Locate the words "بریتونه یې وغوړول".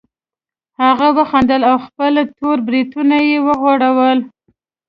2.67-4.19